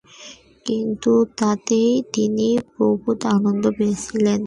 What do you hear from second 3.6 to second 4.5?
পেয়েছিলেন।